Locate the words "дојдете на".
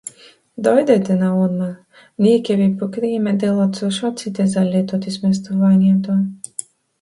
0.67-1.27